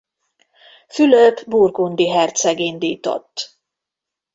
Fülöp 0.89 1.45
burgundi 1.47 2.09
herceg 2.09 2.59
indított. 2.59 3.57